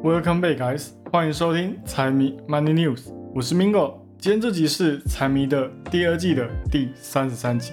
[0.00, 0.90] Welcome back, guys！
[1.10, 3.94] 欢迎收听财迷 Money News，我是 Mingo。
[4.16, 7.72] 今天这集是财迷的第二季的第三十三集。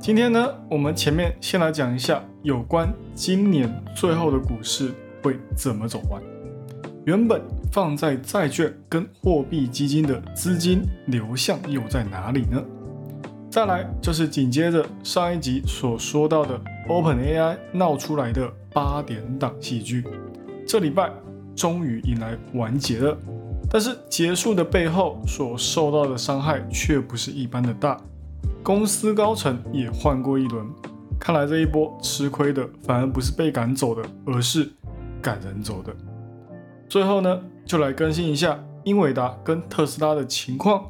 [0.00, 6.22] 今天呢，我们前面先来讲一下有关今年最后的股市会怎么走完。
[7.04, 12.64] 原本放在债券跟货币基金的资金流向又在哪里呢？
[13.50, 20.02] 再来就是紧接着上一集所说到的 OpenAI 闹出来的八点档戏剧，
[20.66, 21.10] 这礼拜。
[21.56, 23.16] 终于迎来完结了，
[23.70, 27.98] 但是结束的背后所受到的伤害却不是一般的大，
[28.62, 30.66] 公司高层也换过一轮，
[31.18, 34.70] 看来这一波吃亏的反而不是被赶走的，而是
[35.22, 35.96] 赶人走的。
[36.88, 40.84] 最后呢，就来更新一下英伟达跟特斯拉的情况，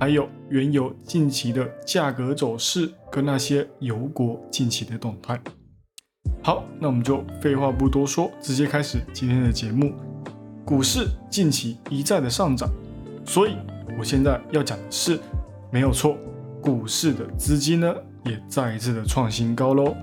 [0.00, 5.40] 还有原油近期的价格走势跟那些油国近期的动态。
[6.42, 9.92] 好，那我们就废话不多说，直接开始今天的节目。
[10.68, 12.68] 股市近期一再的上涨，
[13.24, 13.56] 所以
[13.98, 15.18] 我现在要讲的是，
[15.70, 16.18] 没有错，
[16.60, 17.94] 股市的资金呢
[18.26, 19.96] 也再一次的创新高喽。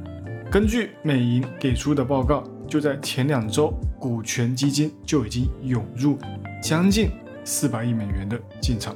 [0.49, 6.17] 根据美银给出的报告，就在前两周，股权基金就已经涌入
[6.63, 7.11] 将近
[7.43, 8.95] 四百亿美元的进场，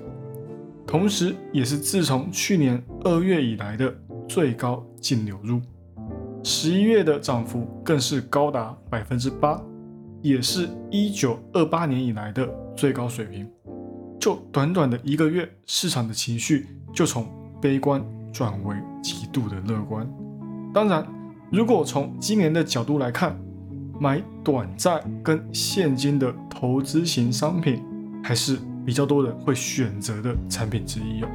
[0.87, 3.93] 同时也是自从去年二月以来的
[4.27, 5.61] 最高净流入，
[6.43, 9.61] 十一月的涨幅更是高达百分之八。
[10.21, 13.47] 也是一九二八年以来的最高水平，
[14.19, 17.27] 就短短的一个月，市场的情绪就从
[17.61, 18.03] 悲观
[18.33, 20.07] 转为极度的乐观。
[20.73, 21.05] 当然，
[21.51, 23.39] 如果从今年的角度来看，
[23.99, 27.81] 买短债跟现金的投资型商品，
[28.23, 31.27] 还是比较多人会选择的产品之一哦。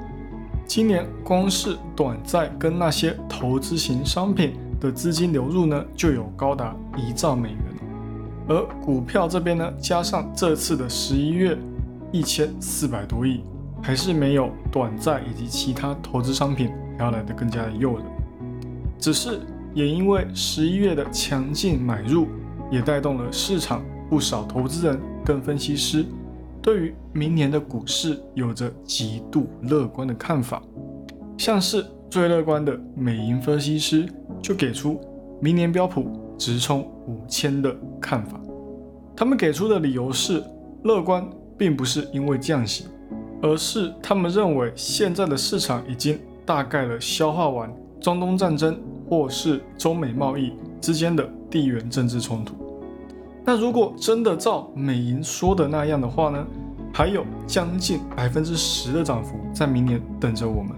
[0.67, 7.64] 今年光是短债跟那些投资型商品的资金流入呢，就有高达一兆美元。
[8.47, 11.57] 而股票这边呢，加上这次的十一月
[12.13, 13.41] 一千四百多亿，
[13.83, 18.05] 还是没有短债以及其他投资商品还要来的更加的诱人。
[18.99, 19.41] 只是
[19.75, 22.29] 也因为十一月的强劲买入，
[22.71, 26.05] 也带动了市场不少投资人跟分析师
[26.61, 30.63] 对于明年的股市有着极度乐观的看法。
[31.39, 34.07] 像是最乐观的美银分析师
[34.41, 35.01] 就给出
[35.41, 36.24] 明年标普。
[36.39, 38.41] 直冲五千的看法，
[39.17, 40.43] 他们给出的理由是
[40.83, 42.87] 乐观，并不是因为降息，
[43.43, 52.55] 而是他们认为现在的市场已经大概了消化完中东战争或是中美贸易之间的地缘政治冲突。
[53.45, 56.47] 那如果真的照美银说的那样的话呢？
[56.97, 60.71] 还有将近百分之十的涨幅在明年等着我们，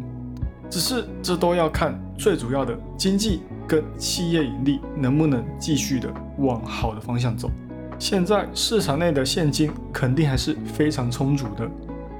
[0.70, 3.42] 只是这都要看最主要的经济。
[3.68, 7.50] 跟企业盈利能不能继续的往好的方向走？
[7.98, 11.68] 现在市场内的现金肯定还是非常充足的，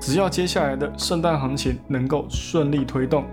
[0.01, 3.25] 只要接下来的圣诞行情能够顺利推动，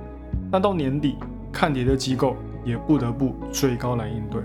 [0.52, 1.16] 那到年底
[1.52, 4.40] 看跌的机构也不得不追高来应对。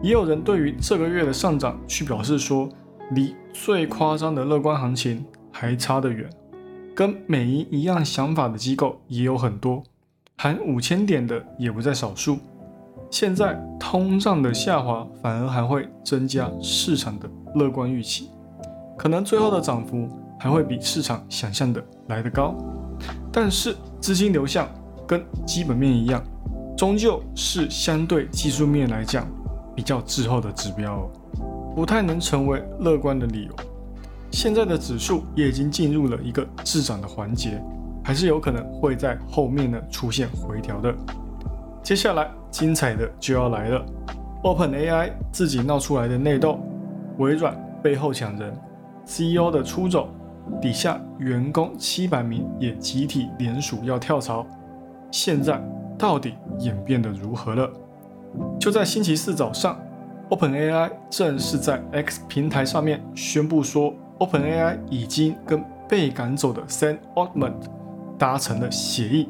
[0.00, 2.68] 也有人对于这个月的上涨去表示说，
[3.10, 6.30] 离最夸张的乐观行情还差得远。
[6.96, 9.82] 跟美银一样想法的机构也有很多，
[10.38, 12.38] 含五千点的也不在少数。
[13.10, 18.30] 现在通胀的下滑反而还会增加市场的乐观预期，
[18.96, 20.08] 可能最后的涨幅
[20.40, 22.54] 还会比市场想象的来得高。
[23.30, 24.66] 但是资金流向
[25.06, 26.24] 跟基本面一样，
[26.78, 29.28] 终究是相对技术面来讲
[29.74, 31.10] 比较滞后的指标哦，
[31.74, 33.54] 不太能成为乐观的理由。
[34.36, 37.58] 现在的指数也已经进入了一个滞涨的环节，
[38.04, 40.94] 还是有可能会在后面呢出现回调的。
[41.82, 43.82] 接下来精彩的就要来了
[44.42, 46.60] ，OpenAI 自己闹出来的内斗，
[47.16, 48.54] 微软背后抢人
[49.06, 50.10] ，CEO 的出走，
[50.60, 54.46] 底下员工七百名也集体联署要跳槽，
[55.10, 55.58] 现在
[55.96, 57.72] 到底演变得如何了？
[58.60, 59.80] 就在星期四早上
[60.28, 67.54] ，OpenAI 正式在 X 平台上面宣布说，OpenAI 已经跟被赶走的 Sam Altman
[68.18, 69.28] 达成了协议。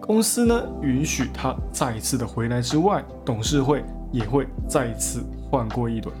[0.00, 6.14] 公司呢允许他再一次的回来之外，董事会也会再一次换过一轮。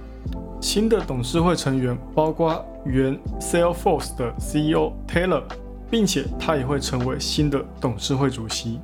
[0.60, 5.42] 新的董事会成员包括原 Salesforce 的 CEO Taylor，
[5.88, 8.80] 并且他也会成为新的董事会主席。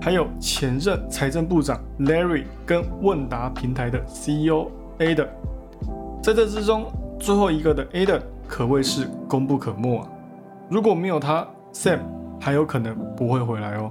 [0.00, 4.66] 还有前任财政部长 Larry 跟问答平台的 CEO
[4.98, 5.28] Adam。
[6.22, 6.86] 在这之中，
[7.18, 10.08] 最后一个的 Adam 可谓是功不可没啊！
[10.68, 12.00] 如果没有他，Sam
[12.40, 13.90] 还有可能不会回来哦。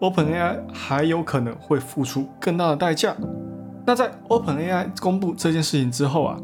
[0.00, 3.16] OpenAI 还有可能会付出更大的代价。
[3.84, 6.38] 那在 OpenAI 公布这件事情之后啊，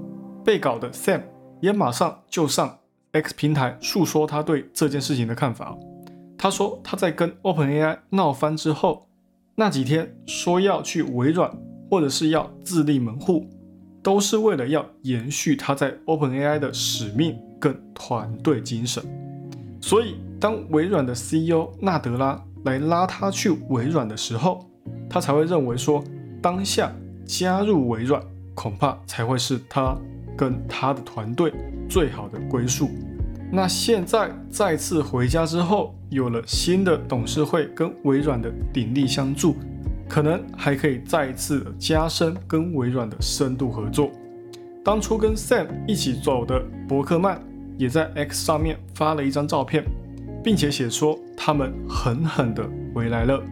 [0.44, 1.22] 被搞的 Sam
[1.60, 2.78] 也马上就上
[3.12, 5.76] X 平台诉说他对这件事情的看法。
[6.37, 9.06] 他说他在跟 OpenAI 闹翻之后，
[9.54, 11.50] 那几天说要去微软，
[11.88, 13.46] 或者是要自立门户，
[14.04, 19.02] 都是为了要延续他在 OpenAI 的使命跟团队精神。
[19.80, 24.64] 所以当微软的 CEO 纳德拉来拉他去微软的时候，
[25.08, 26.04] 他才会认为说，
[26.42, 28.22] 当下加入微软
[28.54, 29.96] 恐怕才会是他
[30.36, 31.52] 跟他的团队
[31.88, 32.90] 最好的归宿。
[33.50, 39.56] 那现在再次回家之后，有了新的董事会跟微软的鼎力相助，
[40.08, 44.10] 可能还可以再一次加深跟微软的深度合作。
[44.84, 47.42] 当初跟 Sam 一起走的伯克曼
[47.78, 49.84] 也在 X 上面发了一张照片，
[50.42, 53.42] 并且写说他们狠狠的回来了。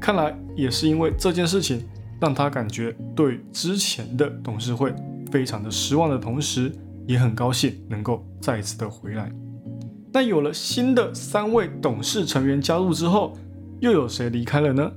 [0.00, 1.82] 看来也是因为这件事情，
[2.20, 4.94] 让他感觉对之前的董事会
[5.30, 6.72] 非常的失望的同时。
[7.08, 9.32] 也很高兴能够再次的回来。
[10.12, 13.32] 那有了新的三位董事成员加入之后，
[13.80, 14.92] 又有谁离开了呢？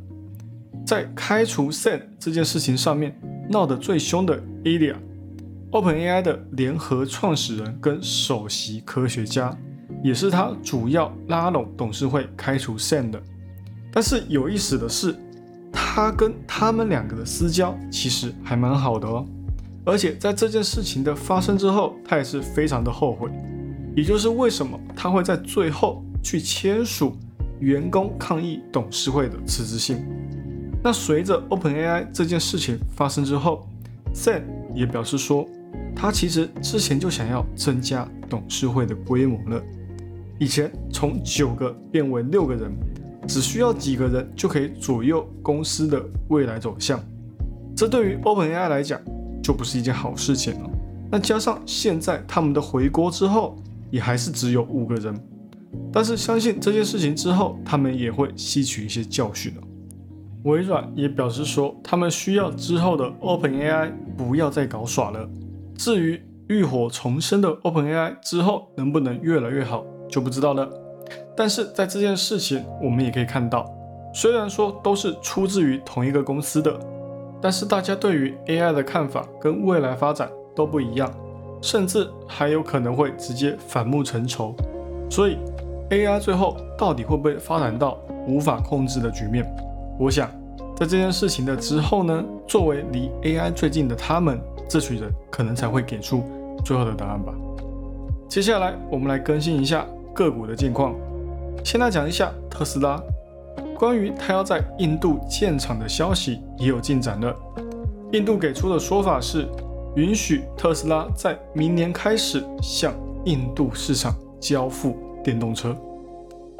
[0.91, 3.17] 在开除 Sam 这件事情上面
[3.49, 9.57] 闹得最凶的 Ilya，OpenAI 的联合创始人跟首席科学家，
[10.03, 13.23] 也是他主要拉拢董事会开除 Sam 的。
[13.89, 15.15] 但是有意思的是，
[15.71, 19.25] 他跟他们两个的私交其实还蛮好的哦。
[19.85, 23.31] 而且在这件事情的发生之后，他也是非常的后悔，
[23.95, 27.15] 也就是为什么他会在最后去签署
[27.61, 30.05] 员工抗议董事会的辞职信。
[30.83, 33.67] 那随着 OpenAI 这件事情发生之后
[34.15, 34.41] ，Sam
[34.73, 35.47] 也表示说，
[35.95, 39.61] 他其实之前就想要增加董事会的规模了，
[40.39, 42.71] 以前从九个变为六个人，
[43.27, 46.99] 只需要几个人就可以左右公司的未来走向。
[47.75, 48.99] 这对于 OpenAI 来讲，
[49.43, 50.69] 就不是一件好事情了。
[51.11, 53.55] 那加上现在他们的回国之后，
[53.91, 55.13] 也还是只有五个人。
[55.93, 59.61] 但是相信这件事情之后，他们也会吸取一些教训了。
[60.43, 65.29] 微软也表示说，他们需要之后的 OpenAI 不要再搞耍了。
[65.75, 70.67] 至于浴火重生的 OpenAI 之后能不能越来越好，就不知道了。
[71.35, 73.71] 但是在这件事情，我们也可以看到，
[74.13, 76.79] 虽然说都是出自于同一个公司的。
[77.43, 81.11] 但是大家对于 AI 的看法跟未来发展都不一样，
[81.59, 84.55] 甚至还有可能会直接反目成仇。
[85.09, 85.37] 所以
[85.89, 87.97] AI 最后到底会不会发展到
[88.27, 89.43] 无法控制的局面？
[89.99, 90.29] 我想
[90.75, 96.23] 在这件事情的之后呢，作为离 AI 最近的他们这群人，可能才会给出
[96.65, 97.33] 最后的答案吧。
[98.27, 100.95] 接下来我们来更新一下个股的近况，
[101.63, 103.01] 先来讲一下特斯拉。
[103.77, 107.35] 关于他要在印度建厂的消息也有进展了。
[108.11, 109.47] 印度给出的说法是，
[109.95, 112.93] 允许特斯拉在明年开始向
[113.25, 115.75] 印度市场交付电动车，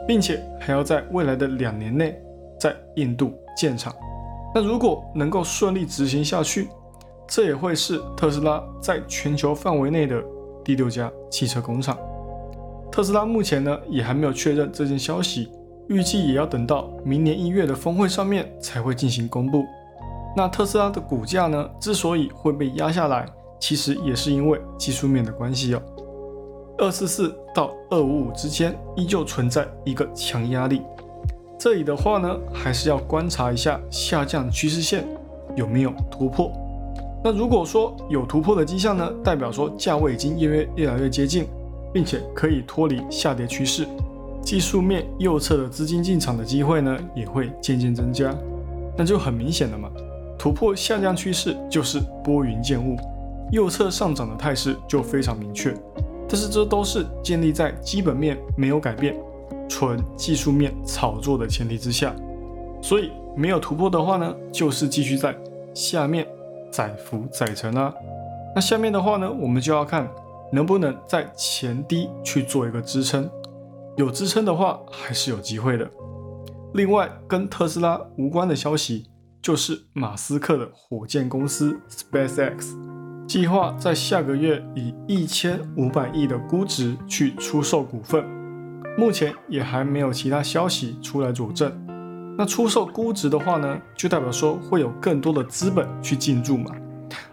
[0.08, 2.20] 并且还要在未来的两年内
[2.62, 3.92] 在印度建厂。
[4.54, 6.70] 那如果能够顺利执行下去，
[7.28, 10.24] 这也会是特斯拉在全球范围内的
[10.64, 11.98] 第六家汽车工厂。
[12.92, 15.50] 特斯拉目前呢也还没有确认这件消息。
[15.88, 19.66] 预计也要等到明年一月的峰会上面才会进行公布。
[20.38, 23.26] 那特斯拉的股价呢，之所以会被压下来，
[23.60, 25.82] 其实也是因为技术面的关系哦。
[26.78, 30.82] 二四四到二五五之间依旧存在一个强压力，
[31.64, 35.06] 这里的话呢，还是要观察一下下降趋势线
[35.56, 36.52] 有没有突破。
[37.24, 41.46] 那如果说有突破的迹象呢，代表说价位已经越越来越接近，
[41.94, 43.86] 并且可以脱离下跌趋势。
[44.42, 48.36] 技术面右侧的资金进场的机会呢，也会渐渐增加，
[48.98, 49.88] 那就很明显了嘛。
[50.40, 52.98] 突破下降趋势就是拨云见雾，
[53.52, 55.72] 右侧上涨的态势就非常明确。
[56.28, 59.16] 但是这都是建立在基本面没有改变，
[59.72, 62.14] 纯技术面炒作的前提之下，
[62.82, 65.34] 所以没有突破的话呢，就是继续在
[65.74, 66.28] 下面
[66.70, 67.94] 载浮载沉啦。
[68.54, 70.06] 那下面的话呢，我们就要看
[70.52, 73.30] 能不能在前低去做一个支撑。
[73.96, 75.90] 有支撑的话，还是有机会的。
[76.74, 79.06] 另外，跟特斯拉无关的消息，
[79.42, 82.76] 就是马斯克的火箭公司 SpaceX
[83.26, 88.26] 计划在下个月以一千五百亿的估值去出售股份，
[88.98, 91.72] 目前也还没有其他消息出来佐证。
[92.38, 96.72] 那出售估值的话呢，就代表说会有更多的资本去进驻嘛。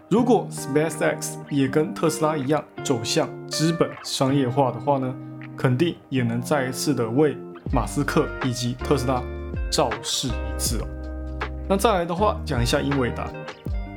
[0.09, 5.13] 如果 SpaceX 也跟特斯拉一样走向资本商业化的话呢？
[5.57, 7.35] 肯定也能再一次的为
[7.73, 9.21] 马斯克以及特斯拉
[9.69, 10.87] 造势一次哦。
[11.67, 13.29] 那再来的话，讲一下英伟达，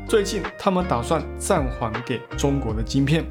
[0.09, 3.25] 最近他们打算暂缓给中国的晶片，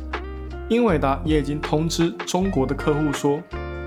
[0.69, 3.41] 英伟达也已经通知中国的客户说，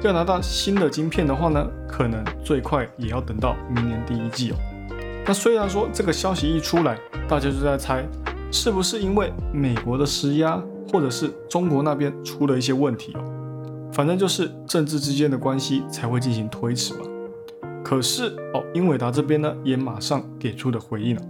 [0.08, 4.56] 要拿到新的晶片的话呢，可能最快也要等到明年第一季哦。
[5.26, 8.06] 那虽然说这个消息一出来，大家就在猜，
[8.50, 13.25] 是不是因为美国的施压，或者是中国那边出了一些问题哦？
[13.92, 17.00] 反正就是政治之间的关系才会进行推迟嘛。
[17.82, 21.23] 可是哦，英伟达这边呢也马上给出的回应了。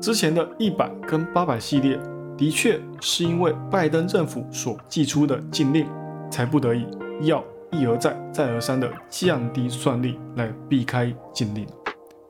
[0.00, 1.98] 之前的一百跟八百系列，
[2.36, 5.86] 的确是因为拜登政府所寄出的禁令，
[6.30, 6.86] 才不得已
[7.22, 7.42] 要
[7.80, 11.66] 一而再再而三的降低算力来避开禁令。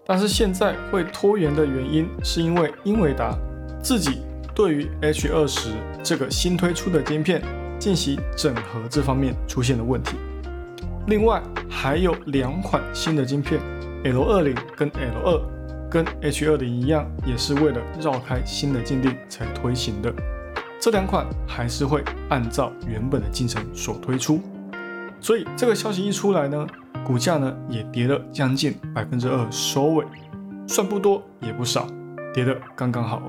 [0.07, 3.35] 但是现在会拖延的原因，是因为英伟达
[3.83, 4.21] 自己
[4.55, 5.71] 对于 H 二十
[6.03, 7.43] 这个新推出的晶片
[7.79, 10.17] 进行整合这方面出现了问题。
[11.07, 13.61] 另外还有两款新的晶片
[14.05, 20.13] ，L 二零跟 L 二，跟 H 二零一样，也是为了绕开新的禁令才推行的。
[20.79, 24.41] 这两款还是会按照原本的进程所推出。
[25.25, 26.67] 所以这个消息一出来呢？
[27.03, 30.05] 股价呢也跌了将近百分之二收尾，
[30.69, 31.89] 算不多也不少，
[32.35, 33.23] 跌得刚刚好。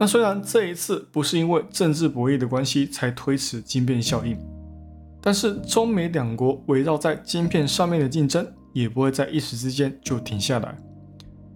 [0.00, 4.34] 那虽然这一次不是因为政治博弈的关系才推迟晶片效应，
[5.20, 10.74] 但是中美两国围绕在晶片上面的竞争也不会在一时之间就停下来，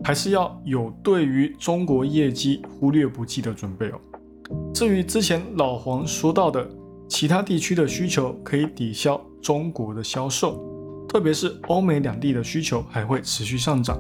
[0.05, 3.99] 还是要有对于中国业绩忽略不计的准备哦。
[4.75, 6.69] 至于之前老黄说到的
[7.09, 10.63] 其他地区的需求可以抵消中国的销售。
[11.09, 13.99] 特别是欧美两地的需求还会持续上涨，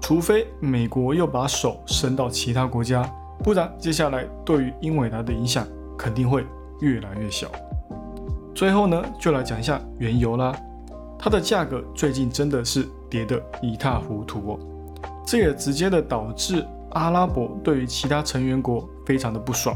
[0.00, 3.08] 除非美国又把手伸到其他国家，
[3.44, 5.64] 不然接下来对于英伟达的影响
[5.96, 6.44] 肯定会
[6.80, 7.46] 越来越小。
[8.52, 10.52] 最后呢，就来讲一下原油啦，
[11.16, 14.58] 它的价格最近真的是跌得一塌糊涂哦，
[15.24, 19.72] 这也直接的导致阿拉伯对于其他成员国非常的不爽，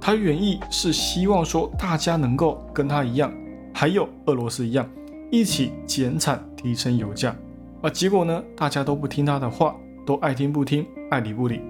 [0.00, 3.30] 他原意是希望说大家能够跟他一样，
[3.78, 4.84] 还有俄罗斯一样。
[5.30, 7.36] 一起减产提升油价，
[7.80, 11.60] 而，结果呢，大家都不听他的话，都爱听不听，爱理不理，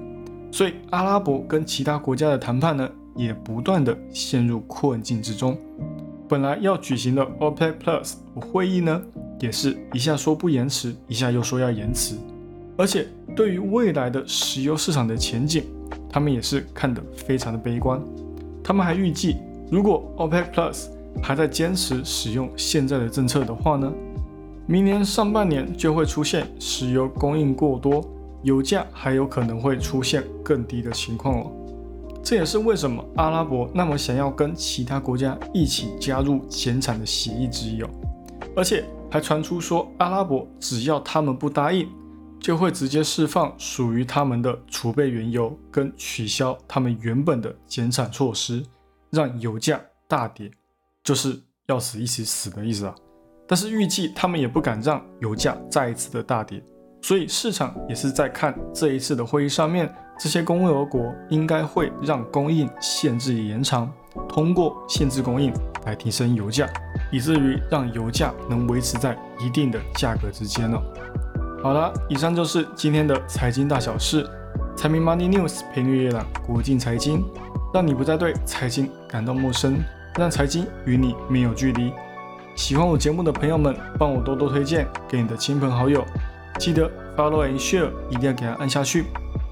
[0.50, 5.54] 所以阿拉伯跟其他国家的谈判呢，也不断的陷入困境之中。
[6.26, 9.02] 本来要举行的 OPEC Plus 会议呢，
[9.38, 12.14] 也是一下说不延迟，一下又说要延迟，
[12.78, 15.62] 而且对于未来的石油市场的前景，
[16.08, 18.00] 他们也是看得非常的悲观。
[18.64, 19.36] 他们还预计，
[19.70, 20.86] 如果 OPEC Plus
[21.22, 23.92] 还在坚持使用现在的政策的话呢，
[24.66, 28.04] 明年上半年就会出现石油供应过多，
[28.42, 31.52] 油价还有可能会出现更低的情况哦。
[32.22, 37.88] 这也是为什么阿拉伯那么想要跟其他国家一起加入减产的协议之一哦。
[38.54, 41.88] 而且还传出说，阿拉伯只要他们不答应，
[42.38, 48.62] 就会直接释放属于他们的储备原油，跟取消他们原本的减产措施，
[49.10, 50.50] 让油价大跌。
[51.08, 51.34] 就是
[51.68, 52.94] 要死一起死的意思啊！
[53.46, 56.62] 但是预计他们也不敢让油价再一次的大跌，
[57.00, 63.90] 所以市场也是在看这一次的会议上面，这些供油国应该会让供应限制延长，
[64.28, 65.50] 通过限制供应
[65.86, 66.68] 来提升油价，
[67.10, 70.78] 以至于让油价能维持在一定的价格之间了。
[71.62, 74.28] 好了，以上就是今天的财经大小事，
[74.76, 77.24] 财迷 Money News 陪你阅览国际财经，
[77.72, 79.82] 让你不再对财经感到陌生。
[80.18, 81.92] 让财经与你没有距离。
[82.56, 86.04] 喜欢我节目的朋友们，帮我多多推荐给你的亲朋好友。
[86.58, 89.04] 记得 follow and share，一定要给它按下去。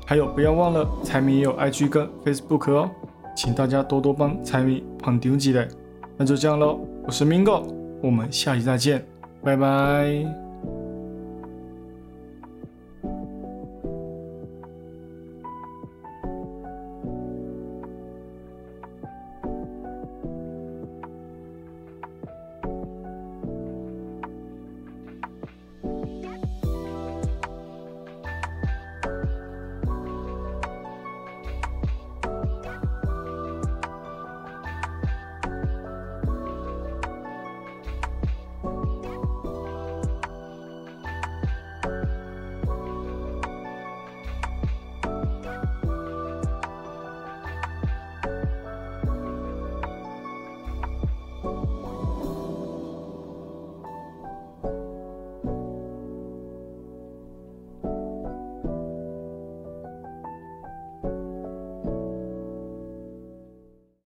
[0.04, 2.90] 还有，不要忘了财迷也有 IG 跟 Facebook 哦，
[3.36, 5.68] 请大家多多帮财迷捧丢几嘞。
[6.16, 7.62] 那就这样喽，我是 Mingo，
[8.02, 9.06] 我们下期再见，
[9.44, 10.45] 拜拜。